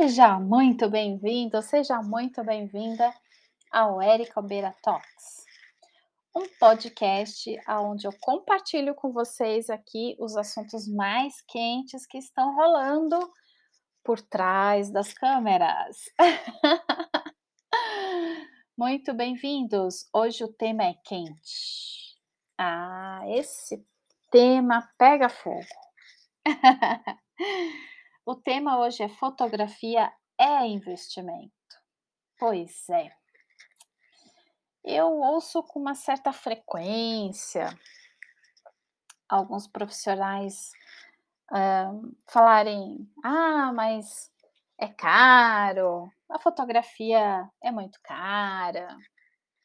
Seja 0.00 0.40
muito 0.40 0.88
bem-vindo, 0.88 1.60
seja 1.60 2.00
muito 2.00 2.42
bem-vinda 2.42 3.12
ao 3.70 4.00
Érica 4.00 4.40
Beira 4.40 4.74
Talks, 4.82 5.44
um 6.34 6.48
podcast 6.58 7.54
onde 7.68 8.06
eu 8.06 8.12
compartilho 8.18 8.94
com 8.94 9.12
vocês 9.12 9.68
aqui 9.68 10.16
os 10.18 10.38
assuntos 10.38 10.88
mais 10.88 11.42
quentes 11.42 12.06
que 12.06 12.16
estão 12.16 12.56
rolando 12.56 13.18
por 14.02 14.22
trás 14.22 14.90
das 14.90 15.12
câmeras. 15.12 15.98
muito 18.74 19.12
bem-vindos! 19.12 20.08
Hoje 20.14 20.42
o 20.44 20.48
tema 20.50 20.84
é 20.84 20.94
quente. 21.04 22.16
Ah, 22.56 23.20
esse 23.26 23.84
tema 24.30 24.88
pega 24.96 25.28
fogo. 25.28 25.66
O 28.30 28.36
tema 28.36 28.78
hoje 28.78 29.02
é 29.02 29.08
fotografia 29.08 30.12
é 30.38 30.64
investimento. 30.64 31.50
Pois 32.38 32.88
é. 32.88 33.10
Eu 34.84 35.08
ouço 35.08 35.64
com 35.64 35.80
uma 35.80 35.96
certa 35.96 36.32
frequência 36.32 37.76
alguns 39.28 39.66
profissionais 39.66 40.70
uh, 41.50 42.16
falarem: 42.28 43.10
ah, 43.24 43.72
mas 43.72 44.30
é 44.78 44.86
caro, 44.86 46.08
a 46.28 46.38
fotografia 46.38 47.50
é 47.60 47.72
muito 47.72 47.98
cara, 48.00 48.96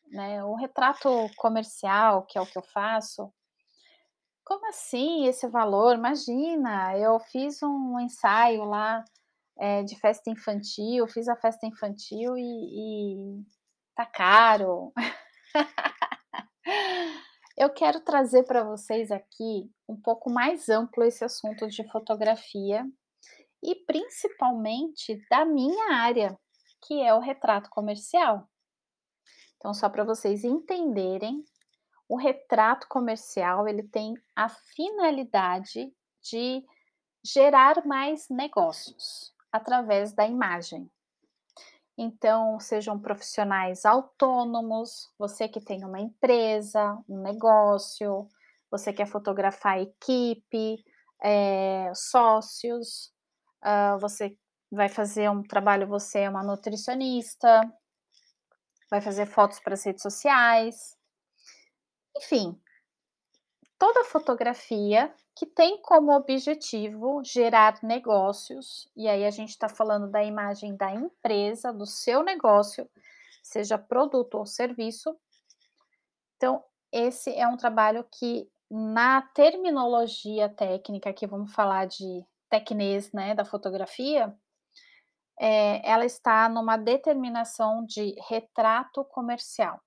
né? 0.08 0.44
O 0.44 0.56
retrato 0.56 1.30
comercial, 1.38 2.26
que 2.26 2.36
é 2.36 2.42
o 2.42 2.48
que 2.48 2.58
eu 2.58 2.64
faço, 2.64 3.32
como 4.46 4.70
assim 4.70 5.26
esse 5.26 5.48
valor? 5.48 5.96
Imagina, 5.96 6.96
eu 6.98 7.20
fiz 7.20 7.62
um 7.64 8.00
ensaio 8.00 8.64
lá 8.64 9.04
é, 9.58 9.84
de 9.84 10.00
festa 10.00 10.30
infantil, 10.30 11.08
fiz 11.08 11.28
a 11.28 11.36
festa 11.36 11.66
infantil 11.66 12.38
e, 12.38 12.44
e 12.44 13.44
tá 13.96 14.06
caro. 14.06 14.94
eu 17.58 17.72
quero 17.72 18.00
trazer 18.02 18.44
para 18.44 18.64
vocês 18.64 19.12
aqui 19.12 19.72
um 19.90 20.00
pouco 20.00 20.30
mais 20.30 20.70
amplo 20.70 21.04
esse 21.04 21.26
assunto 21.26 21.68
de 21.68 21.84
fotografia 21.90 22.86
e 23.64 23.74
principalmente 23.86 25.20
da 25.28 25.44
minha 25.44 25.96
área, 25.96 26.38
que 26.86 27.02
é 27.02 27.16
o 27.16 27.20
retrato 27.20 27.68
comercial. 27.72 28.48
Então, 29.58 29.74
só 29.74 29.90
para 29.90 30.04
vocês 30.04 30.44
entenderem 30.44 31.44
o 32.08 32.16
retrato 32.16 32.88
comercial 32.88 33.68
ele 33.68 33.84
tem 33.84 34.14
a 34.36 34.50
finalidade 34.50 35.92
de 36.22 36.64
gerar 37.24 37.86
mais 37.86 38.30
negócios 38.30 39.34
através 39.52 40.14
da 40.14 40.26
imagem. 40.26 40.90
Então, 41.98 42.60
sejam 42.60 43.00
profissionais 43.00 43.86
autônomos, 43.86 45.10
você 45.18 45.48
que 45.48 45.62
tem 45.62 45.84
uma 45.86 46.00
empresa, 46.00 46.98
um 47.08 47.22
negócio, 47.22 48.28
você 48.70 48.92
quer 48.92 49.08
fotografar 49.08 49.80
equipe, 49.80 50.84
é, 51.24 51.92
sócios, 51.96 53.14
uh, 53.64 53.98
você 54.00 54.38
vai 54.70 54.90
fazer 54.90 55.30
um 55.30 55.42
trabalho, 55.42 55.88
você 55.88 56.20
é 56.20 56.30
uma 56.30 56.44
nutricionista, 56.44 57.62
vai 58.92 59.02
fazer 59.02 59.26
fotos 59.26 59.60
para 59.60 59.74
as 59.74 59.84
redes 59.84 60.02
sociais, 60.02 60.95
enfim, 62.18 62.60
toda 63.78 64.04
fotografia 64.06 65.14
que 65.36 65.46
tem 65.46 65.82
como 65.82 66.16
objetivo 66.16 67.22
gerar 67.24 67.84
negócios, 67.84 68.90
e 68.96 69.08
aí 69.08 69.26
a 69.26 69.30
gente 69.32 69.50
está 69.50 69.68
falando 69.68 70.08
da 70.10 70.24
imagem 70.24 70.78
da 70.78 70.94
empresa, 70.94 71.74
do 71.74 71.86
seu 71.86 72.24
negócio, 72.24 72.90
seja 73.44 73.78
produto 73.78 74.36
ou 74.36 74.46
serviço. 74.46 75.16
Então, 76.38 76.64
esse 76.92 77.34
é 77.36 77.46
um 77.48 77.58
trabalho 77.58 78.06
que, 78.10 78.50
na 78.72 79.22
terminologia 79.34 80.48
técnica, 80.48 81.12
que 81.14 81.28
vamos 81.28 81.54
falar 81.54 81.86
de 81.86 82.26
tecnês, 82.50 83.12
né, 83.12 83.36
da 83.36 83.44
fotografia, 83.44 84.34
é, 85.38 85.82
ela 85.90 86.06
está 86.06 86.48
numa 86.48 86.78
determinação 86.78 87.86
de 87.86 88.16
retrato 88.30 89.04
comercial, 89.04 89.82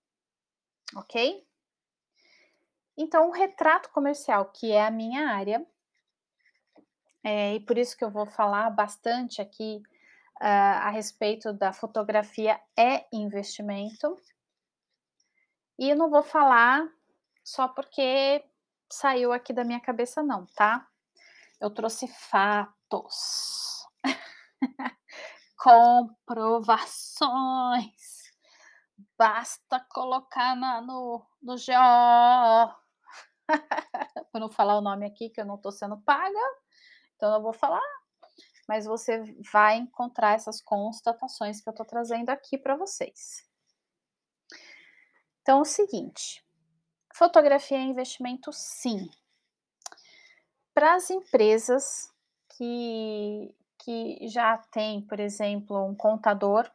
ok? 0.95 1.48
Então, 3.01 3.29
o 3.29 3.31
retrato 3.31 3.91
comercial, 3.91 4.47
que 4.47 4.73
é 4.73 4.85
a 4.85 4.91
minha 4.91 5.31
área, 5.31 5.65
é, 7.23 7.55
e 7.55 7.61
por 7.61 7.79
isso 7.79 7.97
que 7.97 8.03
eu 8.03 8.11
vou 8.11 8.27
falar 8.27 8.69
bastante 8.71 9.41
aqui 9.41 9.81
uh, 10.41 10.83
a 10.83 10.91
respeito 10.91 11.53
da 11.53 11.73
fotografia 11.73 12.61
é 12.77 13.07
investimento. 13.13 14.17
E 15.79 15.91
eu 15.91 15.97
não 15.97 16.11
vou 16.11 16.25
falar 16.25 16.93
só 17.45 17.69
porque 17.69 18.45
saiu 18.91 19.33
aqui 19.33 19.53
da 19.53 19.63
minha 19.63 19.79
cabeça, 19.79 20.21
não, 20.21 20.45
tá? 20.57 20.85
Eu 21.61 21.71
trouxe 21.71 22.09
fatos, 22.09 23.87
comprovações. 25.57 28.33
Basta 29.17 29.87
colocar 29.89 30.57
na, 30.57 30.81
no, 30.81 31.25
no 31.41 31.55
GO 31.55 32.88
para 34.31 34.41
não 34.41 34.51
falar 34.51 34.79
o 34.79 34.83
nome 34.83 35.07
aqui, 35.07 35.31
que 35.31 35.41
eu 35.41 35.47
não 35.47 35.57
estou 35.57 35.73
sendo 35.73 35.99
paga, 35.99 36.39
então 37.17 37.33
eu 37.35 37.43
vou 37.43 37.53
falar, 37.53 37.83
mas 38.69 38.85
você 38.85 39.23
vai 39.53 39.77
encontrar 39.77 40.35
essas 40.35 40.61
constatações 40.61 41.61
que 41.61 41.69
eu 41.69 41.73
estou 41.73 41.87
trazendo 41.87 42.31
aqui 42.31 42.59
para 42.59 42.77
vocês. 42.77 43.47
Então, 45.41 45.59
é 45.59 45.63
o 45.63 45.65
seguinte: 45.65 46.45
fotografia 47.15 47.79
é 47.79 47.83
investimento, 47.83 48.53
sim. 48.53 49.09
Para 50.75 50.95
as 50.95 51.11
empresas 51.11 52.13
que, 52.51 53.55
que 53.79 54.29
já 54.29 54.59
têm, 54.71 55.01
por 55.01 55.19
exemplo, 55.19 55.85
um 55.85 55.95
contador, 55.95 56.71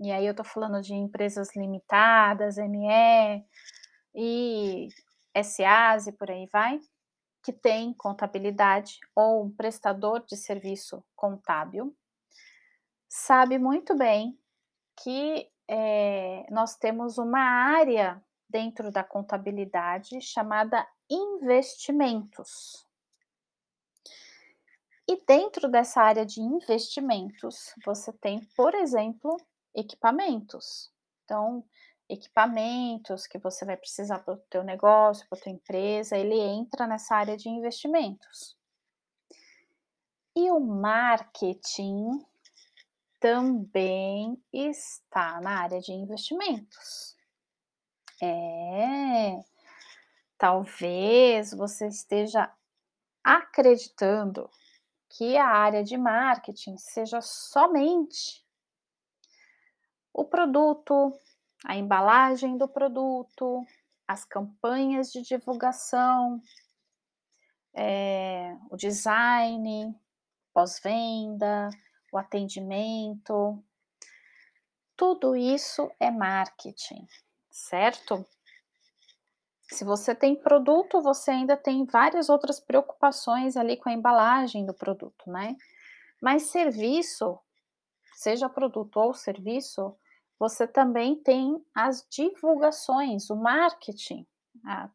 e 0.00 0.10
aí 0.10 0.24
eu 0.24 0.30
estou 0.30 0.46
falando 0.46 0.80
de 0.80 0.94
empresas 0.94 1.54
limitadas, 1.54 2.56
ME, 2.56 3.44
e 4.14 4.88
SAs 5.34 6.06
e 6.06 6.12
por 6.12 6.30
aí 6.30 6.46
vai, 6.52 6.80
que 7.42 7.52
tem 7.52 7.92
contabilidade 7.94 8.98
ou 9.14 9.44
um 9.44 9.50
prestador 9.50 10.24
de 10.24 10.36
serviço 10.36 11.04
contábil, 11.16 11.96
sabe 13.08 13.58
muito 13.58 13.96
bem 13.96 14.38
que 15.02 15.50
é, 15.68 16.46
nós 16.50 16.76
temos 16.76 17.16
uma 17.16 17.40
área 17.40 18.22
dentro 18.48 18.90
da 18.90 19.04
contabilidade 19.04 20.20
chamada 20.20 20.86
investimentos. 21.08 22.86
E 25.08 25.24
dentro 25.26 25.68
dessa 25.68 26.02
área 26.02 26.24
de 26.24 26.40
investimentos, 26.40 27.74
você 27.84 28.12
tem, 28.12 28.40
por 28.56 28.74
exemplo, 28.74 29.36
equipamentos. 29.74 30.92
Então, 31.24 31.64
equipamentos 32.10 33.26
que 33.26 33.38
você 33.38 33.64
vai 33.64 33.76
precisar 33.76 34.18
para 34.18 34.34
o 34.34 34.38
teu 34.50 34.64
negócio, 34.64 35.26
para 35.28 35.38
a 35.38 35.42
tua 35.42 35.52
empresa, 35.52 36.16
ele 36.16 36.38
entra 36.38 36.86
nessa 36.86 37.14
área 37.14 37.36
de 37.36 37.48
investimentos. 37.48 38.56
E 40.34 40.50
o 40.50 40.58
marketing 40.58 42.24
também 43.20 44.42
está 44.52 45.40
na 45.40 45.60
área 45.60 45.80
de 45.80 45.92
investimentos. 45.92 47.16
É, 48.22 49.40
talvez 50.36 51.52
você 51.52 51.86
esteja 51.86 52.52
acreditando 53.22 54.50
que 55.08 55.36
a 55.36 55.46
área 55.46 55.84
de 55.84 55.96
marketing 55.96 56.76
seja 56.76 57.20
somente 57.20 58.44
o 60.12 60.24
produto, 60.24 61.12
a 61.64 61.76
embalagem 61.76 62.56
do 62.56 62.68
produto, 62.68 63.64
as 64.06 64.24
campanhas 64.24 65.12
de 65.12 65.22
divulgação, 65.22 66.40
é, 67.74 68.56
o 68.70 68.76
design, 68.76 69.94
pós-venda, 70.52 71.70
o 72.12 72.18
atendimento. 72.18 73.62
Tudo 74.96 75.36
isso 75.36 75.90
é 75.98 76.10
marketing, 76.10 77.06
certo? 77.50 78.26
Se 79.70 79.84
você 79.84 80.14
tem 80.14 80.34
produto, 80.34 81.00
você 81.00 81.30
ainda 81.30 81.56
tem 81.56 81.84
várias 81.84 82.28
outras 82.28 82.58
preocupações 82.58 83.56
ali 83.56 83.76
com 83.76 83.88
a 83.88 83.92
embalagem 83.92 84.66
do 84.66 84.74
produto, 84.74 85.30
né? 85.30 85.56
Mas 86.20 86.50
serviço, 86.50 87.38
seja 88.14 88.48
produto 88.48 88.96
ou 88.96 89.14
serviço, 89.14 89.96
você 90.40 90.66
também 90.66 91.14
tem 91.16 91.62
as 91.74 92.06
divulgações, 92.10 93.28
o 93.28 93.36
marketing, 93.36 94.26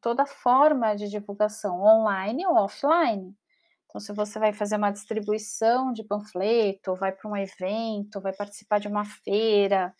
toda 0.01 0.25
forma 0.25 0.95
de 0.95 1.07
divulgação 1.07 1.83
online 1.83 2.47
ou 2.47 2.56
offline. 2.56 3.38
Então, 3.86 4.01
se 4.01 4.12
você 4.12 4.39
vai 4.39 4.51
fazer 4.51 4.75
uma 4.75 4.89
distribuição 4.89 5.94
de 5.94 6.03
panfleto, 6.03 6.95
vai 6.95 7.12
para 7.12 7.30
um 7.30 7.38
evento, 7.38 8.19
vai 8.19 8.33
participar 8.33 8.80
de 8.80 8.88
uma 8.88 9.06
feira, 9.06 9.95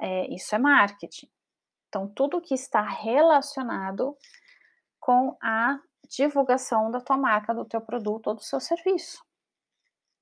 é, 0.00 0.34
isso 0.34 0.54
é 0.54 0.58
marketing. 0.58 1.30
Então, 1.88 2.08
tudo 2.08 2.40
que 2.40 2.54
está 2.54 2.80
relacionado 2.80 4.16
com 4.98 5.36
a 5.42 5.78
divulgação 6.08 6.90
da 6.90 7.00
tua 7.00 7.18
marca, 7.18 7.54
do 7.54 7.66
teu 7.66 7.80
produto 7.82 8.28
ou 8.28 8.34
do 8.34 8.42
seu 8.42 8.58
serviço. 8.58 9.22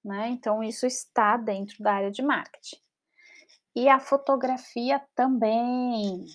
Né? 0.04 0.30
Então, 0.30 0.60
isso 0.60 0.86
está 0.86 1.36
dentro 1.36 1.82
da 1.82 1.94
área 1.94 2.10
de 2.10 2.20
marketing. 2.20 2.80
E 3.74 3.88
a 3.88 4.00
fotografia 4.00 5.00
também 5.14 6.26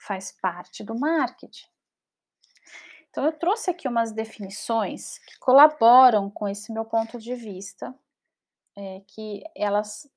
faz 0.00 0.32
parte 0.40 0.82
do 0.82 0.98
marketing. 0.98 1.66
Então, 3.10 3.24
eu 3.24 3.32
trouxe 3.32 3.70
aqui 3.70 3.88
umas 3.88 4.12
definições 4.12 5.18
que 5.18 5.38
colaboram 5.38 6.30
com 6.30 6.46
esse 6.46 6.72
meu 6.72 6.84
ponto 6.84 7.18
de 7.18 7.34
vista, 7.34 7.94
é, 8.76 9.00
que 9.06 9.42
elas 9.54 10.10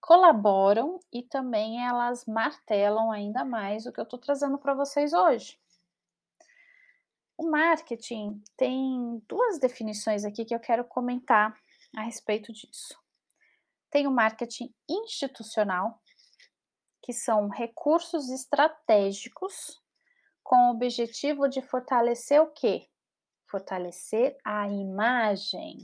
colaboram 0.00 0.98
e 1.12 1.22
também 1.22 1.86
elas 1.86 2.24
martelam 2.24 3.12
ainda 3.12 3.44
mais 3.44 3.86
o 3.86 3.92
que 3.92 4.00
eu 4.00 4.04
estou 4.04 4.18
trazendo 4.18 4.58
para 4.58 4.74
vocês 4.74 5.12
hoje. 5.12 5.58
O 7.36 7.50
marketing 7.50 8.42
tem 8.56 9.22
duas 9.28 9.58
definições 9.58 10.24
aqui 10.24 10.44
que 10.44 10.54
eu 10.54 10.60
quero 10.60 10.84
comentar 10.84 11.54
a 11.96 12.02
respeito 12.02 12.52
disso. 12.52 13.01
Tem 13.92 14.06
o 14.06 14.10
marketing 14.10 14.74
institucional, 14.88 16.02
que 17.02 17.12
são 17.12 17.50
recursos 17.50 18.30
estratégicos 18.30 19.82
com 20.42 20.56
o 20.56 20.70
objetivo 20.70 21.46
de 21.46 21.60
fortalecer 21.60 22.40
o 22.40 22.50
quê? 22.52 22.88
Fortalecer 23.50 24.34
a 24.42 24.66
imagem, 24.66 25.76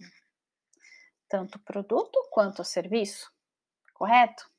tanto 1.28 1.58
produto 1.58 2.19
quanto 2.31 2.64
serviço, 2.64 3.31
correto? 3.93 4.50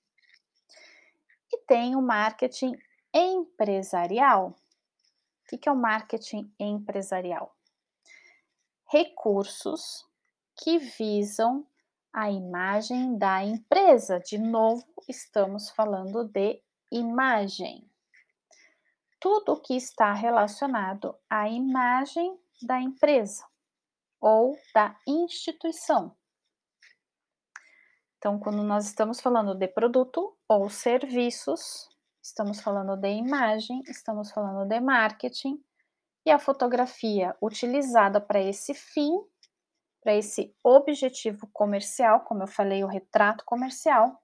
E 1.52 1.58
tem 1.66 1.96
o 1.96 2.04
marketing 2.04 2.74
empresarial. 3.12 4.56
O 5.52 5.58
que 5.58 5.68
é 5.68 5.72
o 5.72 5.76
marketing 5.76 6.54
empresarial? 6.60 7.58
Recursos 8.92 10.08
que 10.56 10.78
visam 10.78 11.68
a 12.20 12.30
imagem 12.30 13.18
da 13.18 13.42
empresa. 13.46 14.20
De 14.20 14.38
novo, 14.38 14.86
estamos 15.08 15.70
falando 15.70 16.26
de 16.26 16.62
imagem 16.92 17.90
tudo 19.22 19.62
que 19.62 19.74
está 19.74 20.12
relacionado 20.12 21.16
à 21.30 21.48
imagem 21.48 22.38
da 22.62 22.82
empresa 22.82 23.46
ou 24.20 24.58
da 24.74 24.98
instituição. 25.08 26.14
Então, 28.18 28.38
quando 28.38 28.64
nós 28.64 28.86
estamos 28.86 29.22
falando 29.22 29.56
de 29.56 29.70
produto 29.70 30.38
ou 30.46 30.70
serviços, 30.70 31.88
estamos 32.22 32.60
falando 32.60 32.98
de 32.98 33.12
imagem, 33.14 33.82
estamos 33.88 34.30
falando 34.30 34.68
de 34.68 34.82
marketing, 34.82 35.64
e 36.26 36.32
a 36.32 36.38
fotografia 36.38 37.34
utilizada 37.42 38.20
para 38.20 38.42
esse 38.42 38.74
fim, 38.74 39.10
para 40.10 40.18
esse 40.18 40.56
objetivo 40.64 41.48
comercial, 41.54 42.22
como 42.22 42.42
eu 42.42 42.48
falei, 42.48 42.84
o 42.84 42.88
retrato 42.88 43.46
comercial, 43.46 44.20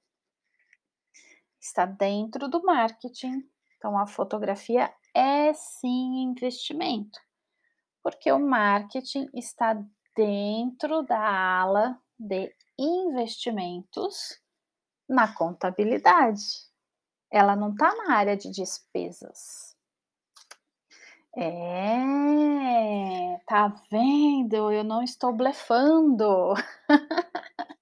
está 1.61 1.85
dentro 1.85 2.47
do 2.47 2.63
marketing, 2.63 3.47
então, 3.77 3.95
a 3.95 4.07
fotografia 4.07 4.91
é 5.13 5.53
sim 5.53 6.23
investimento, 6.23 7.19
porque 8.01 8.31
o 8.31 8.39
marketing 8.39 9.29
está 9.31 9.79
dentro 10.15 11.03
da 11.03 11.19
ala 11.19 12.01
de 12.17 12.51
investimentos 12.79 14.41
na 15.07 15.31
contabilidade. 15.35 16.41
Ela 17.31 17.55
não 17.55 17.73
está 17.73 17.93
na 17.93 18.15
área 18.15 18.35
de 18.35 18.49
despesas. 18.49 19.77
É, 21.37 21.99
tá 23.45 23.67
vendo? 23.91 24.71
Eu 24.71 24.83
não 24.83 25.03
estou 25.03 25.31
blefando. 25.33 26.53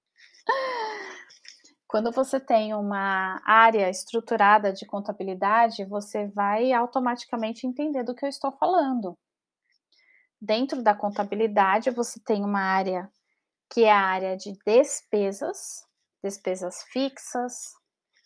Quando 1.88 2.12
você 2.12 2.39
tem 2.39 2.74
uma 2.74 3.42
área 3.45 3.89
estruturada 3.89 4.74
de 4.74 4.86
contabilidade, 4.86 5.86
você 5.86 6.27
vai 6.27 6.74
automaticamente 6.74 7.68
entender 7.68 8.04
do 8.04 8.15
que 8.15 8.25
eu 8.25 8.30
estou 8.30 8.51
falando. 8.51 9.18
Dentro 10.42 10.81
da 10.81 10.94
contabilidade, 10.95 11.92
você 11.92 12.19
tem 12.19 12.44
uma 12.44 12.62
área 12.62 13.10
que 13.71 13.83
é 13.83 13.92
a 13.92 14.00
área 14.00 14.36
de 14.36 14.57
despesas, 14.65 15.86
despesas 16.24 16.83
fixas, 16.92 17.74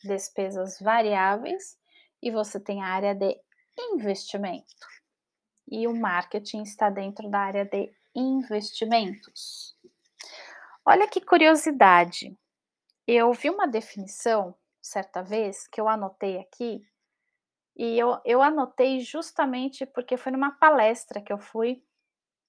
despesas 0.03 0.79
variáveis, 0.79 1.77
e 2.21 2.31
você 2.31 2.59
tem 2.59 2.81
a 2.81 2.87
área 2.87 3.13
de 3.13 3.39
investimento. 3.77 4.65
E 5.67 5.87
o 5.87 5.95
marketing 5.95 6.63
está 6.63 6.89
dentro 6.89 7.29
da 7.29 7.39
área 7.39 7.65
de 7.65 7.91
investimentos. 8.15 9.75
Olha 10.85 11.07
que 11.07 11.19
curiosidade. 11.19 12.37
Eu 13.05 13.33
vi 13.33 13.49
uma 13.49 13.67
definição 13.67 14.55
certa 14.81 15.21
vez 15.21 15.67
que 15.67 15.79
eu 15.81 15.87
anotei 15.87 16.39
aqui, 16.39 16.87
e 17.75 17.99
eu, 17.99 18.19
eu 18.25 18.41
anotei 18.41 19.01
justamente 19.01 19.85
porque 19.85 20.17
foi 20.17 20.31
numa 20.31 20.51
palestra 20.51 21.21
que 21.21 21.31
eu 21.31 21.37
fui, 21.37 21.83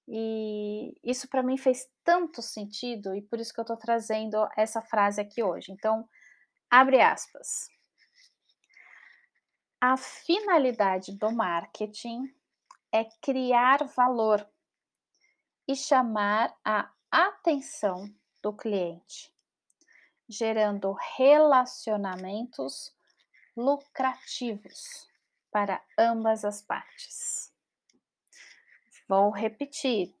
e 0.07 0.91
isso 1.03 1.29
para 1.29 1.43
mim 1.43 1.55
fez 1.55 1.87
tanto 2.03 2.41
sentido, 2.41 3.13
e 3.13 3.21
por 3.21 3.39
isso 3.39 3.53
que 3.53 3.59
eu 3.59 3.63
estou 3.63 3.77
trazendo 3.77 4.47
essa 4.57 4.81
frase 4.81 5.21
aqui 5.21 5.43
hoje. 5.43 5.71
Então, 5.71 6.07
abre 6.69 6.99
aspas. 6.99 7.69
A 9.79 9.95
finalidade 9.95 11.15
do 11.15 11.31
marketing 11.31 12.33
é 12.91 13.05
criar 13.21 13.85
valor 13.95 14.47
e 15.67 15.75
chamar 15.75 16.55
a 16.63 16.91
atenção 17.11 18.09
do 18.41 18.53
cliente 18.53 19.33
gerando 20.29 20.95
relacionamentos 21.17 22.95
lucrativos 23.57 25.09
para 25.51 25.83
ambas 25.97 26.45
as 26.45 26.61
partes. 26.61 27.51
Vou 29.07 29.31
repetir. 29.31 30.15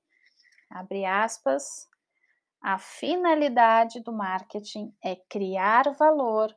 Abre 0.67 1.05
aspas. 1.05 1.87
A 2.59 2.79
finalidade 2.79 4.01
do 4.01 4.11
marketing 4.11 4.91
é 5.03 5.15
criar 5.15 5.93
valor 5.93 6.53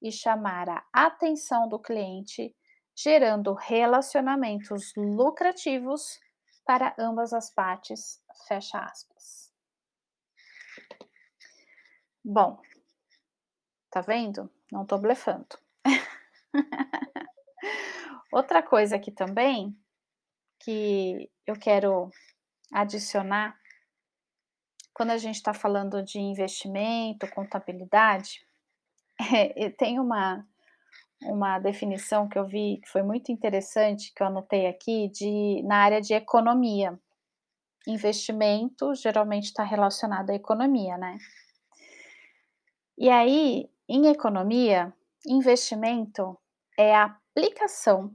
e 0.00 0.10
chamar 0.10 0.68
a 0.68 0.82
atenção 0.92 1.68
do 1.68 1.78
cliente, 1.78 2.56
gerando 2.96 3.52
relacionamentos 3.52 4.92
lucrativos 4.96 6.18
para 6.64 6.94
ambas 6.98 7.32
as 7.32 7.50
partes. 7.50 8.20
Fecha 8.48 8.78
aspas. 8.78 9.52
Bom, 12.24 12.60
Tá 13.96 14.02
vendo? 14.02 14.50
Não 14.70 14.84
tô 14.84 14.98
blefando. 14.98 15.46
Outra 18.30 18.62
coisa 18.62 18.96
aqui 18.96 19.10
também 19.10 19.74
que 20.60 21.30
eu 21.46 21.58
quero 21.58 22.10
adicionar 22.70 23.58
quando 24.92 25.12
a 25.12 25.16
gente 25.16 25.36
está 25.36 25.54
falando 25.54 26.02
de 26.02 26.18
investimento, 26.18 27.26
contabilidade, 27.30 28.46
é, 29.56 29.70
tem 29.70 29.98
uma, 29.98 30.46
uma 31.22 31.58
definição 31.58 32.28
que 32.28 32.38
eu 32.38 32.46
vi 32.46 32.78
que 32.82 32.88
foi 32.88 33.02
muito 33.02 33.32
interessante, 33.32 34.12
que 34.14 34.22
eu 34.22 34.26
anotei 34.26 34.66
aqui, 34.66 35.08
de, 35.08 35.62
na 35.62 35.76
área 35.76 36.00
de 36.00 36.14
economia. 36.14 36.98
Investimento 37.86 38.94
geralmente 38.94 39.44
está 39.44 39.62
relacionado 39.62 40.30
à 40.30 40.34
economia, 40.34 40.96
né? 40.98 41.18
E 42.98 43.08
aí, 43.10 43.70
em 43.88 44.06
economia, 44.08 44.92
investimento 45.26 46.36
é 46.78 46.94
a 46.94 47.04
aplicação 47.04 48.14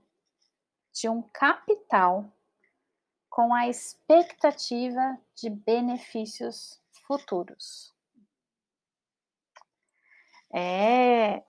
de 0.94 1.08
um 1.08 1.22
capital 1.22 2.26
com 3.30 3.54
a 3.54 3.68
expectativa 3.70 5.18
de 5.36 5.50
benefícios 5.50 6.82
futuros. 7.08 7.94
É, 10.54 11.42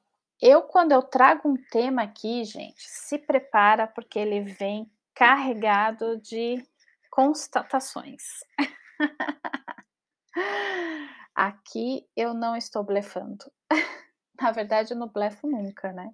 eu 0.42 0.62
quando 0.62 0.90
eu 0.90 1.02
trago 1.02 1.48
um 1.48 1.56
tema 1.70 2.02
aqui, 2.02 2.44
gente, 2.44 2.82
se 2.82 3.16
prepara 3.16 3.86
porque 3.86 4.18
ele 4.18 4.40
vem 4.40 4.90
carregado 5.14 6.20
de 6.20 6.60
constatações. 7.08 8.40
Aqui 11.34 12.06
eu 12.16 12.34
não 12.34 12.56
estou 12.56 12.82
blefando. 12.82 13.44
Na 14.40 14.50
verdade, 14.50 14.92
eu 14.92 14.98
não 14.98 15.08
blefo 15.08 15.46
nunca, 15.46 15.92
né? 15.92 16.12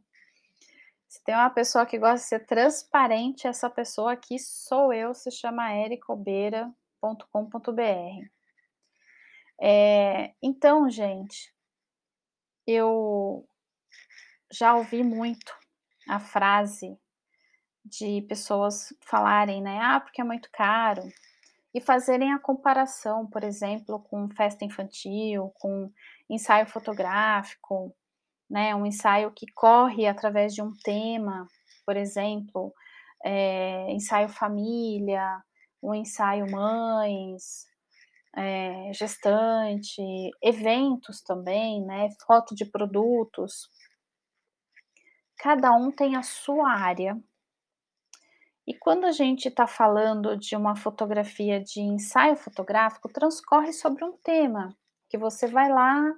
Se 1.08 1.24
tem 1.24 1.34
uma 1.34 1.48
pessoa 1.48 1.86
que 1.86 1.98
gosta 1.98 2.16
de 2.16 2.24
ser 2.24 2.44
transparente, 2.44 3.46
essa 3.46 3.70
pessoa 3.70 4.12
aqui 4.12 4.38
sou 4.38 4.92
eu, 4.92 5.14
se 5.14 5.30
chama 5.30 5.74
ericobeira.com.br. 5.74 8.28
Eh, 9.60 10.34
então, 10.42 10.90
gente, 10.90 11.54
eu 12.66 13.48
já 14.52 14.74
ouvi 14.76 15.02
muito 15.04 15.52
a 16.08 16.20
frase 16.20 16.98
de 17.84 18.22
pessoas 18.22 18.88
falarem, 19.06 19.62
né: 19.62 19.78
"Ah, 19.82 20.00
porque 20.00 20.20
é 20.22 20.24
muito 20.24 20.48
caro", 20.52 21.02
e 21.74 21.80
fazerem 21.80 22.32
a 22.32 22.38
comparação, 22.40 23.26
por 23.28 23.44
exemplo, 23.44 24.00
com 24.10 24.28
festa 24.30 24.64
infantil, 24.64 25.52
com 25.60 25.90
ensaio 26.30 26.66
fotográfico, 26.66 27.94
né, 28.50 28.74
um 28.76 28.86
ensaio 28.86 29.32
que 29.32 29.46
corre 29.54 30.06
através 30.06 30.54
de 30.54 30.62
um 30.62 30.72
tema, 30.84 31.46
por 31.86 31.96
exemplo, 31.96 32.72
eh, 33.24 33.90
ensaio 33.92 34.28
família, 34.30 35.42
um 35.82 35.94
ensaio 35.94 36.50
mães, 36.50 37.66
eh, 38.36 38.92
gestante, 38.94 40.02
eventos 40.42 41.22
também, 41.22 41.84
né, 41.84 42.08
foto 42.26 42.54
de 42.54 42.64
produtos. 42.66 43.68
Cada 45.38 45.72
um 45.72 45.90
tem 45.92 46.16
a 46.16 46.22
sua 46.22 46.70
área. 46.72 47.16
E 48.66 48.74
quando 48.74 49.06
a 49.06 49.12
gente 49.12 49.48
está 49.48 49.66
falando 49.66 50.36
de 50.36 50.56
uma 50.56 50.76
fotografia 50.76 51.60
de 51.60 51.80
ensaio 51.80 52.36
fotográfico, 52.36 53.08
transcorre 53.08 53.72
sobre 53.72 54.04
um 54.04 54.12
tema, 54.18 54.76
que 55.08 55.16
você 55.16 55.46
vai 55.46 55.70
lá 55.70 56.12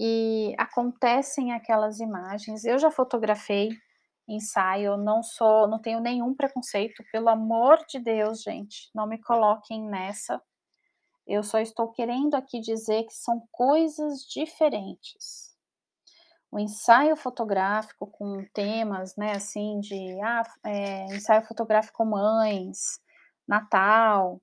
e 0.00 0.54
acontecem 0.56 1.52
aquelas 1.52 1.98
imagens. 2.00 2.64
Eu 2.64 2.78
já 2.78 2.90
fotografei 2.90 3.70
ensaio, 4.28 4.96
não 4.96 5.22
sou 5.22 5.66
não 5.66 5.80
tenho 5.80 6.00
nenhum 6.00 6.34
preconceito, 6.34 7.02
pelo 7.10 7.28
amor 7.28 7.84
de 7.88 7.98
Deus, 7.98 8.42
gente, 8.42 8.88
não 8.94 9.06
me 9.06 9.20
coloquem 9.20 9.82
nessa. 9.82 10.40
Eu 11.26 11.42
só 11.42 11.58
estou 11.58 11.90
querendo 11.90 12.34
aqui 12.34 12.60
dizer 12.60 13.04
que 13.04 13.14
são 13.14 13.46
coisas 13.50 14.20
diferentes. 14.22 15.57
O 16.50 16.58
ensaio 16.58 17.14
fotográfico 17.16 18.06
com 18.06 18.42
temas, 18.54 19.14
né, 19.16 19.32
assim, 19.32 19.80
de, 19.80 20.18
ah, 20.22 20.42
eh, 20.64 21.04
ensaio 21.14 21.42
fotográfico 21.42 22.04
mães, 22.06 22.98
Natal, 23.46 24.40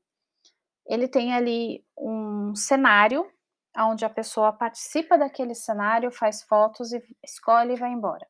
ele 0.87 1.07
tem 1.07 1.33
ali 1.33 1.83
um 1.97 2.55
cenário, 2.55 3.29
aonde 3.75 4.05
a 4.05 4.09
pessoa 4.09 4.53
participa 4.53 5.17
daquele 5.17 5.55
cenário, 5.55 6.11
faz 6.11 6.43
fotos 6.43 6.93
e 6.93 7.01
escolhe 7.23 7.73
e 7.73 7.77
vai 7.79 7.91
embora, 7.91 8.27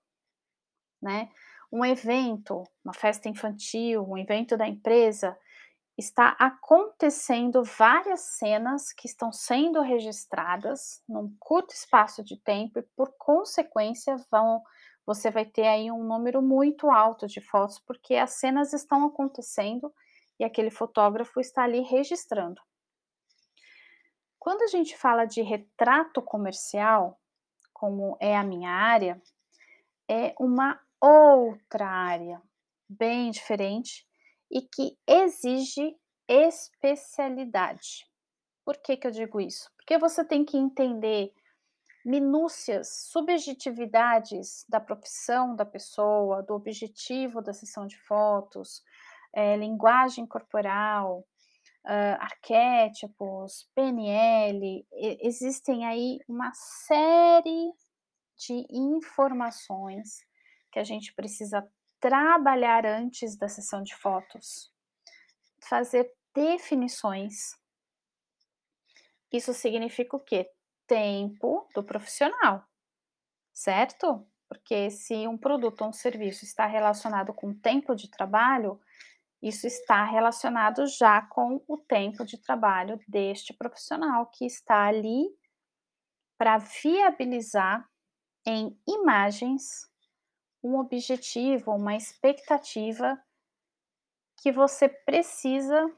né. 1.02 1.30
Um 1.72 1.84
evento, 1.84 2.64
uma 2.84 2.94
festa 2.94 3.28
infantil, 3.28 4.06
um 4.08 4.18
evento 4.18 4.56
da 4.56 4.68
empresa, 4.68 5.38
está 5.98 6.36
acontecendo 6.38 7.64
várias 7.64 8.22
cenas 8.22 8.92
que 8.92 9.08
estão 9.08 9.32
sendo 9.32 9.82
registradas 9.82 11.02
num 11.08 11.34
curto 11.40 11.74
espaço 11.74 12.24
de 12.24 12.38
tempo 12.38 12.80
e, 12.80 12.84
por 12.96 13.14
consequência, 13.18 14.18
vão 14.30 14.62
você 15.06 15.30
vai 15.30 15.46
ter 15.46 15.68
aí 15.68 15.92
um 15.92 16.04
número 16.04 16.42
muito 16.42 16.90
alto 16.90 17.28
de 17.28 17.40
fotos, 17.40 17.78
porque 17.78 18.16
as 18.16 18.32
cenas 18.32 18.74
estão 18.74 19.06
acontecendo 19.06 19.94
e 20.40 20.44
aquele 20.44 20.72
fotógrafo 20.72 21.40
está 21.40 21.64
ali 21.64 21.82
registrando. 21.82 22.60
Quando 24.40 24.64
a 24.64 24.68
gente 24.68 24.98
fala 24.98 25.26
de 25.26 25.44
retrato 25.44 26.24
comercial, 26.24 27.20
como 27.72 28.18
é 28.20 28.36
a 28.36 28.44
minha 28.44 28.72
área, 28.72 29.22
é 30.10 30.34
uma 30.40 30.80
outra 31.00 31.88
área, 31.88 32.42
bem 32.90 33.30
diferente 33.30 34.08
e 34.52 34.62
que 34.62 34.98
exige 35.08 35.96
especialidade. 36.28 38.06
Por 38.66 38.78
que 38.78 38.98
que 38.98 39.08
eu 39.08 39.12
digo 39.12 39.40
isso? 39.40 39.70
Porque 39.78 39.98
você 39.98 40.26
tem 40.26 40.44
que 40.44 40.58
entender 40.58 41.32
minúcias, 42.06 43.08
subjetividades 43.12 44.66
da 44.70 44.80
profissão 44.80 45.56
da 45.56 45.66
pessoa, 45.66 46.44
do 46.44 46.54
objetivo 46.54 47.42
da 47.42 47.54
sessão 47.54 47.88
de 47.88 47.98
fotos, 47.98 48.84
eh, 49.34 49.58
linguagem 49.58 50.26
corporal, 50.28 51.26
hã, 51.86 52.14
arquétipos, 52.20 53.70
PNL, 53.76 54.86
existem 55.22 55.86
aí 55.86 56.20
uma 56.28 56.52
série 56.54 57.72
de 58.38 58.66
informações 58.72 60.26
que 60.72 60.80
a 60.80 60.84
gente 60.84 61.14
precisa 61.16 61.68
trabalhar 62.06 62.86
antes 62.86 63.36
da 63.36 63.50
sessão 63.50 63.82
de 63.82 63.96
fotos, 63.96 64.72
fazer 65.60 66.08
definições. 66.36 67.56
Isso 69.34 69.52
significa 69.56 70.16
o 70.16 70.20
quê? 70.20 70.48
Tempo 70.86 71.68
do 71.74 71.84
profissional, 71.84 72.64
certo? 73.52 74.24
Porque 74.48 74.92
se 74.92 75.28
um 75.28 75.36
produto 75.36 75.82
ou 75.82 75.88
um 75.88 75.94
serviço 75.94 76.46
está 76.46 76.68
relacionado 76.68 77.34
com 77.34 77.52
tempo 77.52 77.96
de 77.96 78.08
trabalho, 78.08 78.80
isso 79.42 79.66
está 79.66 80.06
relacionado 80.06 80.86
já 80.86 81.24
com 81.24 81.60
o 81.68 81.76
tempo 81.76 82.24
de 82.24 82.38
trabalho 82.38 83.00
deste 83.08 83.52
profissional 83.52 84.28
que 84.28 84.46
está 84.46 84.86
ali 84.86 85.26
para 86.38 86.60
viabilizar 86.60 87.84
em 88.46 88.80
imagens 88.88 89.90
um 90.66 90.80
objetivo, 90.80 91.72
uma 91.72 91.96
expectativa 91.96 93.22
que 94.42 94.52
você 94.52 94.90
precisa 94.90 95.92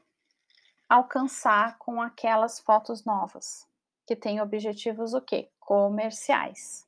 alcançar 0.86 1.78
com 1.78 2.02
aquelas 2.02 2.60
fotos 2.60 3.04
novas, 3.04 3.66
que 4.06 4.14
têm 4.14 4.42
objetivos 4.42 5.14
o 5.14 5.22
quê? 5.22 5.50
Comerciais, 5.58 6.86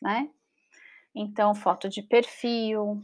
né. 0.00 0.30
Então 1.14 1.54
foto 1.54 1.88
de 1.88 2.02
perfil, 2.02 3.00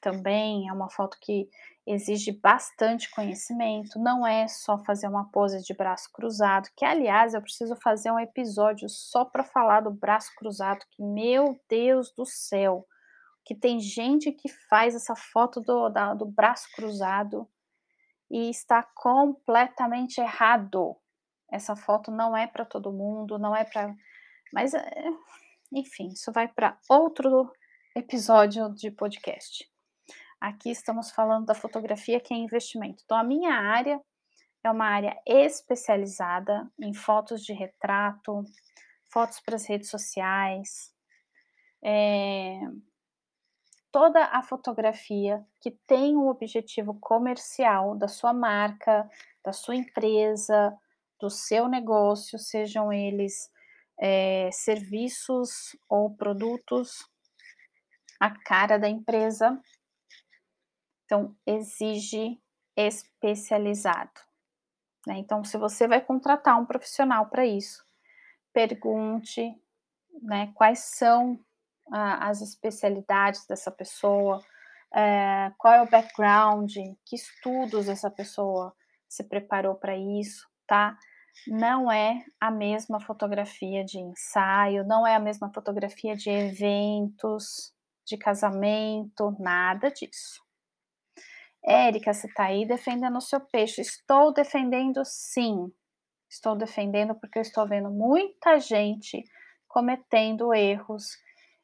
também 0.00 0.68
é 0.68 0.72
uma 0.72 0.90
foto 0.90 1.16
que 1.20 1.48
exige 1.86 2.32
bastante 2.32 3.10
conhecimento, 3.10 3.98
não 3.98 4.26
é 4.26 4.46
só 4.46 4.78
fazer 4.84 5.08
uma 5.08 5.30
pose 5.30 5.62
de 5.62 5.74
braço 5.74 6.10
cruzado, 6.12 6.68
que 6.76 6.84
aliás 6.84 7.32
eu 7.32 7.40
preciso 7.40 7.74
fazer 7.76 8.10
um 8.10 8.18
episódio 8.18 8.88
só 8.88 9.24
para 9.24 9.42
falar 9.42 9.80
do 9.80 9.90
braço 9.90 10.30
cruzado, 10.36 10.84
que 10.90 11.02
meu 11.02 11.58
Deus 11.68 12.12
do 12.14 12.26
céu, 12.26 12.86
que 13.50 13.54
tem 13.56 13.80
gente 13.80 14.30
que 14.30 14.48
faz 14.48 14.94
essa 14.94 15.16
foto 15.16 15.60
do 15.60 15.88
da 15.88 16.14
do 16.14 16.24
braço 16.24 16.68
cruzado 16.72 17.50
e 18.30 18.48
está 18.48 18.80
completamente 18.94 20.20
errado. 20.20 20.96
Essa 21.50 21.74
foto 21.74 22.12
não 22.12 22.36
é 22.36 22.46
para 22.46 22.64
todo 22.64 22.92
mundo, 22.92 23.40
não 23.40 23.56
é 23.56 23.64
para 23.64 23.92
mas, 24.52 24.72
eh, 24.72 25.10
enfim, 25.72 26.10
isso 26.12 26.30
vai 26.30 26.46
para 26.46 26.78
outro 26.88 27.52
episódio 27.96 28.72
de 28.72 28.88
podcast. 28.88 29.68
Aqui 30.40 30.70
estamos 30.70 31.10
falando 31.10 31.46
da 31.46 31.54
fotografia 31.54 32.20
que 32.20 32.32
é 32.32 32.36
investimento. 32.36 33.02
Então 33.04 33.16
a 33.18 33.24
minha 33.24 33.52
área 33.52 34.00
é 34.62 34.70
uma 34.70 34.86
área 34.86 35.20
especializada 35.26 36.70
em 36.80 36.94
fotos 36.94 37.42
de 37.42 37.52
retrato, 37.52 38.44
fotos 39.12 39.40
para 39.40 39.56
as 39.56 39.66
redes 39.66 39.90
sociais, 39.90 40.94
eh 41.82 42.60
toda 43.92 44.24
a 44.26 44.42
fotografia 44.42 45.44
que 45.60 45.70
tem 45.86 46.16
um 46.16 46.28
objetivo 46.28 46.98
comercial 47.00 47.96
da 47.96 48.08
sua 48.08 48.32
marca, 48.32 49.08
da 49.44 49.52
sua 49.52 49.76
empresa, 49.76 50.76
do 51.20 51.28
seu 51.28 51.68
negócio, 51.68 52.38
sejam 52.38 52.92
eles, 52.92 53.50
eh, 54.00 54.50
serviços 54.52 55.76
ou 55.88 56.14
produtos, 56.14 57.06
a 58.18 58.30
cara 58.30 58.78
da 58.78 58.88
empresa. 58.88 59.60
Então, 61.04 61.34
exige 61.46 62.40
especializado, 62.76 64.20
né. 65.06 65.18
Então, 65.18 65.42
se 65.44 65.58
você 65.58 65.88
vai 65.88 66.00
contratar 66.00 66.58
um 66.60 66.66
profissional 66.66 67.26
para 67.28 67.44
isso, 67.44 67.84
pergunte, 68.52 69.54
né, 70.22 70.52
quais 70.54 70.80
são 70.80 71.38
as 71.92 72.40
especialidades 72.42 73.46
dessa 73.46 73.70
pessoa, 73.70 74.40
eh, 74.94 75.52
qual 75.58 75.74
é 75.74 75.82
o 75.82 75.90
background, 75.90 76.72
que 77.06 77.16
estudos 77.16 77.88
essa 77.88 78.10
pessoa 78.10 78.74
se 79.08 79.24
preparou 79.24 79.74
para 79.76 79.96
isso, 79.96 80.48
tá. 80.66 80.96
Não 81.48 81.90
é 81.92 82.24
a 82.40 82.50
mesma 82.50 83.00
fotografia 83.00 83.84
de 83.84 83.98
ensaio, 83.98 84.84
não 84.86 85.06
é 85.06 85.14
a 85.16 85.20
mesma 85.20 85.50
fotografia 85.54 86.16
de 86.16 86.30
eventos, 86.30 87.72
de 88.06 88.16
casamento, 88.18 89.36
nada 89.40 89.90
disso. 89.90 90.42
"Érica, 91.64 92.12
você 92.12 92.26
está 92.26 92.44
aí 92.46 92.66
defendendo 92.66 93.16
o 93.18 93.20
seu 93.20 93.40
peixe", 93.40 93.80
estou 93.82 94.32
defendendo 94.32 95.02
sim, 95.04 95.70
estou 96.30 96.56
defendendo 96.56 97.14
porque 97.14 97.38
eu 97.38 97.42
estou 97.42 97.66
vendo 97.68 97.90
muita 97.90 98.58
gente 98.60 99.24
cometendo 99.68 100.54
erros 100.54 101.06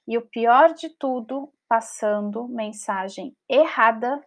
e 0.06 0.16
o 0.16 0.26
pior 0.26 0.72
de 0.74 0.90
tudo, 0.90 1.52
passando 1.68 2.46
mensagem 2.48 3.36
errada 3.48 4.24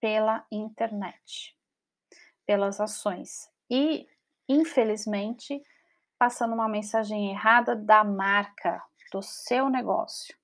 pela 0.00 0.44
internet, 0.50 1.56
pelas 2.44 2.80
ações. 2.80 3.48
E, 3.70 4.08
infelizmente, 4.48 5.62
passando 6.18 6.54
uma 6.54 6.68
mensagem 6.68 7.30
errada 7.30 7.76
da 7.76 8.02
marca, 8.02 8.82
do 9.12 9.22
seu 9.22 9.68
negócio. 9.68 10.36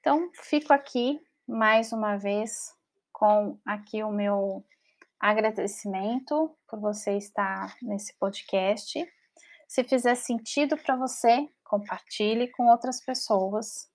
Então, 0.00 0.30
fico 0.34 0.72
aqui 0.72 1.20
mais 1.46 1.92
uma 1.92 2.16
vez 2.16 2.74
com 3.12 3.58
aqui 3.64 4.02
o 4.02 4.10
meu 4.10 4.64
agradecimento 5.20 6.54
por 6.68 6.78
você 6.80 7.16
estar 7.16 7.74
nesse 7.80 8.14
podcast. 8.18 9.06
Se 9.66 9.84
fizer 9.84 10.14
sentido 10.14 10.76
para 10.76 10.96
você, 10.96 11.48
compartilhe 11.74 12.48
com 12.52 12.68
outras 12.68 13.04
pessoas. 13.04 13.88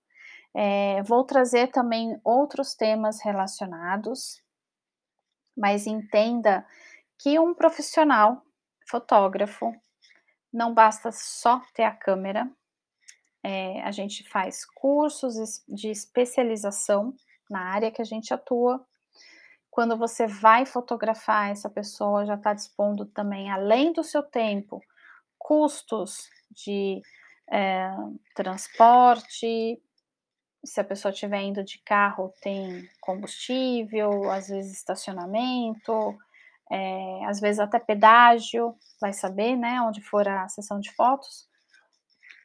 É, 0.53 1.01
vou 1.03 1.23
trazer 1.23 1.67
também 1.67 2.19
outros 2.23 2.75
temas 2.75 3.21
relacionados, 3.21 4.41
mas 5.55 5.87
entenda 5.87 6.65
que 7.17 7.39
um 7.39 7.53
profissional 7.53 8.41
fotógrafo 8.89 9.71
não 10.51 10.73
basta 10.73 11.11
só 11.11 11.61
ter 11.73 11.83
a 11.83 11.95
câmera, 11.95 12.49
é, 13.43 13.81
a 13.83 13.91
gente 13.91 14.27
faz 14.27 14.65
cursos 14.65 15.63
de 15.67 15.89
especialização 15.89 17.13
na 17.49 17.61
área 17.73 17.91
que 17.91 18.01
a 18.01 18.05
gente 18.05 18.33
atua. 18.33 18.85
Quando 19.69 19.95
você 19.95 20.27
vai 20.27 20.65
fotografar, 20.65 21.51
essa 21.51 21.69
pessoa 21.69 22.25
já 22.25 22.35
está 22.35 22.53
dispondo 22.53 23.05
também, 23.05 23.49
além 23.49 23.93
do 23.93 24.03
seu 24.03 24.23
tempo, 24.23 24.81
custos 25.37 26.27
de 26.51 27.01
é, 27.51 27.89
transporte. 28.35 29.81
Se 30.63 30.79
a 30.79 30.83
pessoa 30.83 31.11
estiver 31.11 31.41
indo 31.41 31.63
de 31.63 31.79
carro, 31.79 32.33
tem 32.41 32.87
combustível, 32.99 34.29
às 34.29 34.47
vezes 34.49 34.77
estacionamento, 34.77 36.17
é, 36.71 37.25
às 37.25 37.39
vezes 37.39 37.59
até 37.59 37.79
pedágio, 37.79 38.75
vai 39.01 39.13
saber, 39.13 39.55
né, 39.55 39.81
onde 39.81 40.01
for 40.01 40.27
a 40.27 40.47
sessão 40.49 40.79
de 40.79 40.91
fotos. 40.91 41.47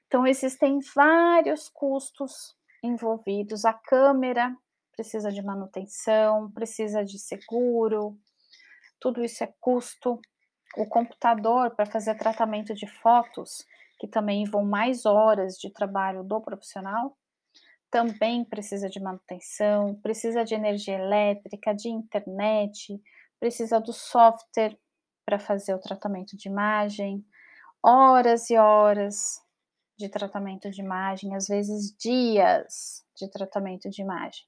Então, 0.06 0.26
existem 0.26 0.78
vários 0.94 1.68
custos 1.68 2.56
envolvidos. 2.82 3.64
A 3.64 3.72
câmera 3.72 4.56
precisa 4.92 5.30
de 5.32 5.42
manutenção, 5.42 6.50
precisa 6.52 7.04
de 7.04 7.18
seguro, 7.18 8.16
tudo 9.00 9.24
isso 9.24 9.42
é 9.42 9.52
custo. 9.60 10.20
O 10.76 10.86
computador 10.86 11.74
para 11.74 11.86
fazer 11.86 12.16
tratamento 12.16 12.74
de 12.74 12.86
fotos, 12.86 13.66
que 13.98 14.08
também 14.08 14.44
vão 14.44 14.64
mais 14.64 15.06
horas 15.06 15.56
de 15.56 15.70
trabalho 15.70 16.22
do 16.24 16.40
profissional, 16.40 17.16
também 17.90 18.44
precisa 18.44 18.88
de 18.88 19.00
manutenção, 19.00 19.94
precisa 20.02 20.44
de 20.44 20.54
energia 20.54 20.98
elétrica, 20.98 21.72
de 21.72 21.88
internet, 21.88 23.00
precisa 23.38 23.80
do 23.80 23.92
software 23.92 24.76
para 25.24 25.38
fazer 25.38 25.74
o 25.74 25.78
tratamento 25.78 26.36
de 26.36 26.48
imagem, 26.48 27.24
horas 27.82 28.50
e 28.50 28.56
horas 28.56 29.40
de 29.96 30.08
tratamento 30.08 30.70
de 30.70 30.80
imagem, 30.80 31.34
às 31.36 31.46
vezes 31.46 31.96
dias 31.96 33.04
de 33.16 33.30
tratamento 33.30 33.88
de 33.88 34.02
imagem. 34.02 34.44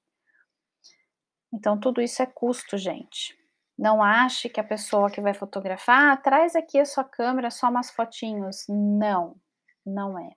Então, 1.53 1.79
tudo 1.79 2.01
isso 2.01 2.21
é 2.23 2.27
custo, 2.27 2.77
gente. 2.77 3.39
Não 3.79 4.03
ache 4.03 4.49
que 4.49 4.61
a 4.61 4.65
pessoa 4.65 5.11
que 5.11 5.21
vai 5.21 5.35
fotografar, 5.35 6.13
ah, 6.13 6.17
traz 6.17 6.57
aqui 6.57 6.79
a 6.79 6.87
sua 6.87 7.05
câmera, 7.05 7.51
só 7.51 7.69
umas 7.69 7.91
fotinhos. 7.91 8.65
Não, 8.69 9.37
não 9.85 10.19
é, 10.19 10.31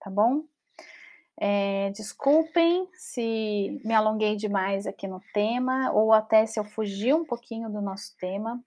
tá 0.00 0.08
bom? 0.08 0.44
É, 1.38 1.90
desculpem 1.90 2.88
se 2.94 3.80
me 3.84 3.92
alonguei 3.92 4.36
demais 4.36 4.86
aqui 4.86 5.06
no 5.06 5.20
tema, 5.34 5.92
ou 5.92 6.12
até 6.12 6.46
se 6.46 6.58
eu 6.58 6.64
fugi 6.64 7.12
um 7.12 7.24
pouquinho 7.24 7.68
do 7.68 7.82
nosso 7.82 8.16
tema, 8.18 8.62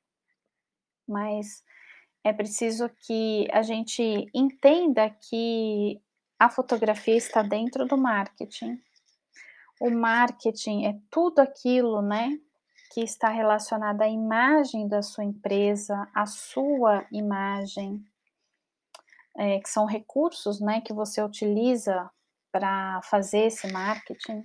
mas 1.08 1.64
é 2.24 2.32
preciso 2.32 2.90
que 2.90 3.48
a 3.52 3.64
gente 3.64 4.30
entenda 4.34 5.10
que 5.10 6.00
a 6.38 6.50
fotografia 6.50 7.16
está 7.16 7.42
dentro 7.42 7.88
do 7.88 7.98
marketing. 7.98 8.80
O 9.80 9.90
marketing 9.90 10.86
é 10.86 11.00
tudo 11.10 11.40
aquilo, 11.40 12.02
né, 12.02 12.40
que 12.92 13.02
está 13.02 13.30
relacionado 13.30 14.02
à 14.02 14.08
imagem 14.08 14.88
da 14.88 15.02
sua 15.02 15.24
empresa, 15.24 16.08
à 16.14 16.26
sua 16.26 17.06
imagem, 17.12 18.04
é, 19.38 19.60
que 19.60 19.70
são 19.70 19.86
recursos, 19.86 20.60
né, 20.60 20.82
que 20.82 20.94
você 20.94 21.22
utiliza 21.22 22.10
para 22.52 23.02
fazer 23.04 23.46
esse 23.46 23.72
marketing 23.72 24.44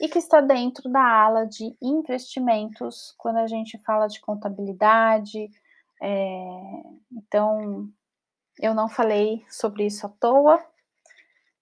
e 0.00 0.08
que 0.08 0.18
está 0.18 0.40
dentro 0.40 0.90
da 0.90 1.02
ala 1.02 1.46
de 1.46 1.76
investimentos, 1.80 3.14
quando 3.16 3.36
a 3.36 3.46
gente 3.46 3.78
fala 3.78 4.08
de 4.08 4.20
contabilidade, 4.20 5.48
é, 6.02 6.82
então, 7.12 7.88
eu 8.60 8.74
não 8.74 8.88
falei 8.88 9.44
sobre 9.48 9.86
isso 9.86 10.04
à 10.04 10.08
toa. 10.08 10.60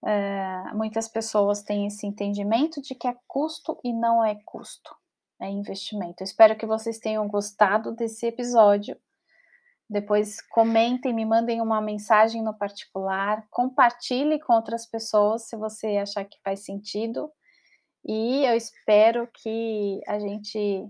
É, 0.03 0.73
muitas 0.73 1.07
pessoas 1.09 1.63
têm 1.63 1.87
esse 1.87 2.07
entendimento 2.07 2.81
de 2.81 2.95
que 2.95 3.07
é 3.07 3.15
custo 3.29 3.79
e 3.85 3.93
não 3.93 4.25
é 4.25 4.35
custo, 4.47 4.97
é 5.41 5.49
investimento. 5.49 6.23
Eu 6.23 6.25
espero 6.25 6.57
que 6.57 6.67
vocês 6.67 6.99
tenham 6.99 7.27
gostado 7.27 7.93
desse 7.93 8.27
episódio. 8.27 8.97
Depois 9.89 10.41
comentem, 10.41 11.13
me 11.13 11.25
mandem 11.25 11.61
uma 11.61 11.81
mensagem 11.81 12.43
no 12.43 12.55
particular, 12.55 13.45
compartilhe 13.51 14.39
com 14.39 14.53
outras 14.53 14.87
pessoas 14.87 15.49
se 15.49 15.57
você 15.57 15.97
achar 15.97 16.25
que 16.25 16.39
faz 16.45 16.65
sentido. 16.65 17.31
E 18.05 18.45
eu 18.45 18.55
espero 18.55 19.29
que 19.35 20.01
a 20.07 20.19
gente 20.19 20.89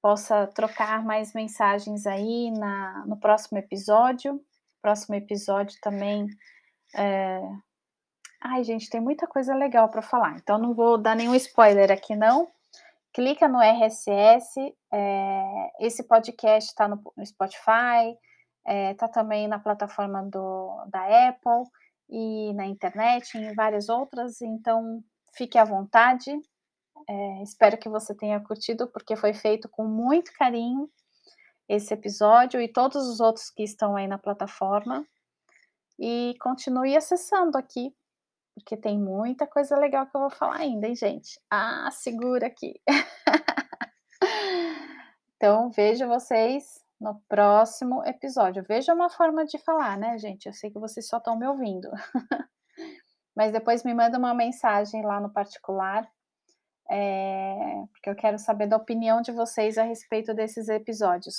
possa 0.00 0.46
trocar 0.46 1.04
mais 1.04 1.34
mensagens 1.34 2.06
aí 2.06 2.50
na, 2.52 3.04
no 3.06 3.16
próximo 3.16 3.58
episódio. 3.58 4.40
Próximo 4.80 5.16
episódio 5.16 5.76
também. 5.82 6.28
É... 6.94 7.40
Ai, 8.40 8.62
gente, 8.62 8.88
tem 8.88 9.00
muita 9.00 9.26
coisa 9.26 9.54
legal 9.54 9.88
para 9.88 10.00
falar, 10.00 10.36
então 10.36 10.58
não 10.58 10.72
vou 10.72 10.96
dar 10.96 11.16
nenhum 11.16 11.34
spoiler 11.34 11.90
aqui, 11.90 12.14
não. 12.14 12.48
Clica 13.18 13.48
no 13.48 13.58
RSS. 13.60 14.76
É... 14.92 15.70
Esse 15.80 16.04
podcast 16.04 16.70
está 16.70 16.86
no, 16.86 17.02
no, 17.16 17.26
Spotify, 17.26 18.16
está 18.64 19.06
é, 19.06 19.08
também 19.12 19.48
na 19.48 19.58
plataforma 19.58 20.22
do, 20.22 20.84
da 20.86 21.28
Apple 21.28 21.64
e 22.08 22.52
na 22.54 22.66
internet, 22.66 23.36
em 23.36 23.52
várias 23.54 23.88
outras. 23.88 24.40
Então, 24.40 25.02
fique 25.34 25.58
à 25.58 25.64
vontade 25.64 26.30
é, 27.08 27.42
espero 27.42 27.78
que 27.78 27.88
você 27.88 28.14
tenha 28.14 28.38
curtido, 28.40 28.86
porque 28.88 29.16
foi 29.16 29.32
feito 29.32 29.68
com 29.68 29.84
muito 29.84 30.32
carinho 30.34 30.90
esse 31.68 31.92
episódio 31.92 32.60
e 32.60 32.68
todos 32.68 33.08
os 33.08 33.20
outros 33.20 33.50
que 33.50 33.62
estão 33.62 33.96
aí 33.96 34.06
na 34.06 34.18
plataforma. 34.18 35.06
E 35.98 36.34
continue 36.40 36.96
acessando 36.96 37.56
aqui, 37.58 37.94
porque 38.58 38.76
tem 38.76 38.98
muita 38.98 39.46
coisa 39.46 39.76
legal 39.76 40.06
que 40.06 40.16
eu 40.16 40.20
vou 40.20 40.30
falar 40.30 40.56
ainda, 40.56 40.86
hein, 40.86 40.94
gente? 40.94 41.40
Ah, 41.50 41.88
segura 41.90 42.46
aqui. 42.46 42.80
então, 45.36 45.70
vejo 45.70 46.06
vocês 46.06 46.84
no 47.00 47.20
próximo 47.28 48.04
episódio. 48.04 48.64
Veja 48.66 48.94
uma 48.94 49.08
forma 49.08 49.44
de 49.44 49.58
falar, 49.58 49.96
né, 49.96 50.18
gente? 50.18 50.46
Eu 50.46 50.52
sei 50.52 50.70
que 50.70 50.78
vocês 50.78 51.06
só 51.06 51.18
estão 51.18 51.38
me 51.38 51.46
ouvindo. 51.46 51.88
Mas 53.36 53.52
depois 53.52 53.84
me 53.84 53.94
manda 53.94 54.18
uma 54.18 54.34
mensagem 54.34 55.04
lá 55.04 55.20
no 55.20 55.32
particular 55.32 56.08
é, 56.90 57.84
porque 57.92 58.08
eu 58.08 58.16
quero 58.16 58.38
saber 58.38 58.66
da 58.66 58.76
opinião 58.76 59.20
de 59.20 59.30
vocês 59.30 59.76
a 59.76 59.82
respeito 59.82 60.32
desses 60.32 60.68
episódios. 60.68 61.36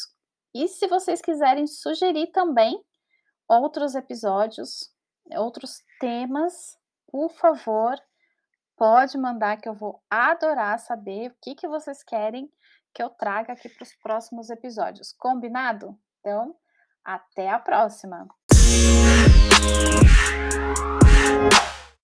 E 0.54 0.68
se 0.68 0.88
vocês 0.88 1.22
quiserem 1.22 1.66
sugerir 1.66 2.28
também 2.28 2.80
outros 3.48 3.96
episódios, 3.96 4.92
outros 5.32 5.84
temas, 6.00 6.78
por 7.12 7.30
favor, 7.32 8.00
pode 8.78 9.18
mandar 9.18 9.58
que 9.58 9.68
eu 9.68 9.74
vou 9.74 10.02
adorar 10.10 10.80
saber 10.80 11.32
o 11.32 11.36
que, 11.42 11.56
que 11.56 11.68
vocês 11.68 12.04
querem 12.04 12.52
que 12.94 13.04
eu 13.04 13.10
traga 13.10 13.54
aqui 13.54 13.70
para 13.70 13.84
os 13.84 13.96
próximos 13.96 14.50
episódios. 14.50 15.14
Combinado? 15.18 15.98
Então, 16.20 16.56
até 17.04 17.50
a 17.50 17.60
próxima! 17.60 18.28